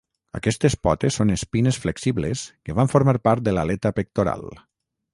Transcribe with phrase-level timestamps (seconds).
[0.37, 4.53] Aquestes potes són espines flexibles que van formar part de l'aleta pectoral.